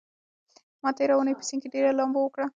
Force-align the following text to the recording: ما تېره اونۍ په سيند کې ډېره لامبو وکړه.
ما 0.81 0.89
تېره 0.97 1.13
اونۍ 1.17 1.33
په 1.37 1.43
سيند 1.47 1.61
کې 1.61 1.69
ډېره 1.75 1.91
لامبو 1.99 2.19
وکړه. 2.23 2.45